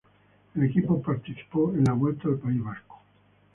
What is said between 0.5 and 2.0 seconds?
El equipo participó en la